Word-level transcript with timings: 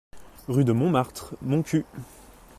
Rue 0.47 0.65
de 0.65 0.71
Montmartre, 0.71 1.35
Montcuq 1.43 1.85